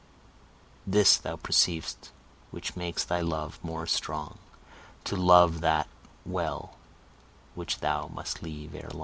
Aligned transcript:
This 0.87 1.15
thou 1.19 1.35
perceiv'st, 1.35 2.09
which 2.49 2.75
makes 2.75 3.03
thy 3.03 3.21
love 3.21 3.59
more 3.61 3.85
strong, 3.85 4.39
To 5.03 5.15
love 5.15 5.61
that 5.61 5.87
well, 6.25 6.75
which 7.53 7.81
thou 7.81 8.07
must 8.07 8.41
leave 8.41 8.73
ere 8.73 8.89
lo 8.91 8.99